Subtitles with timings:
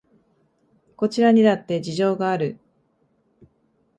[0.95, 2.57] こちらにだって事情がある